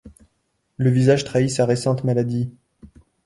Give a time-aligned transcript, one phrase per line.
[0.77, 2.51] Le visage trahit sa récente maladie.